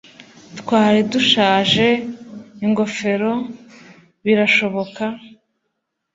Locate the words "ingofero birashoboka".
2.65-5.03